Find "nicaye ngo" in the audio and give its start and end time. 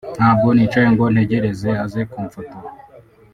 0.55-1.05